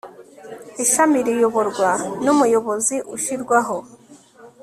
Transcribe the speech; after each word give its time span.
ishami 0.83 1.17
riyoborwa 1.25 1.89
n 2.23 2.25
umuyobozi 2.33 2.95
ushyirwaho 3.15 3.77